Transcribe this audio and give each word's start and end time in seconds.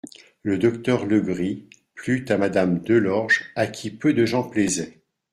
Le 0.41 0.57
docteur 0.57 1.05
Legris 1.05 1.69
plut 1.93 2.25
à 2.29 2.39
Madame 2.39 2.79
Delorge, 2.79 3.51
à 3.55 3.67
qui 3.67 3.91
peu 3.91 4.13
de 4.15 4.25
gens 4.25 4.41
plaisaient. 4.41 5.01